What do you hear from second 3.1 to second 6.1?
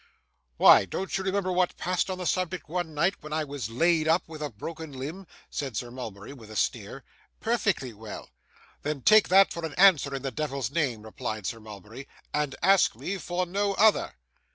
when I was laid up with a broken limb?' said Sir